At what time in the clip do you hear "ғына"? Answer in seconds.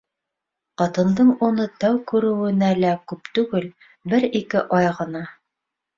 5.03-5.23